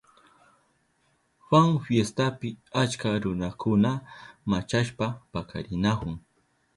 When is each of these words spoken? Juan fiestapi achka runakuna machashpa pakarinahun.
Juan 1.45 1.69
fiestapi 1.85 2.49
achka 2.83 3.09
runakuna 3.23 3.91
machashpa 4.51 5.05
pakarinahun. 5.31 6.13